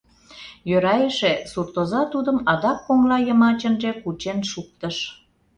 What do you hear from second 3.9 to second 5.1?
кучен шуктыш.